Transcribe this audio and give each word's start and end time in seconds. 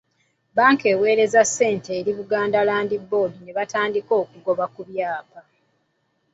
Bbanka 0.51 0.85
eweereza 0.93 1.41
ssente 1.47 1.89
eri 1.99 2.11
Buganda 2.19 2.59
Land 2.67 2.91
Board 3.09 3.33
ne 3.41 3.51
batandika 3.57 4.11
okugoba 4.23 4.65
ku 4.73 4.81
kyapa. 4.89 5.39